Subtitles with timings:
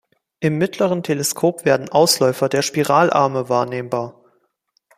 [0.39, 4.15] Im mittleren Teleskop werden Ausläufer der Spiralarme wahrnehmbar.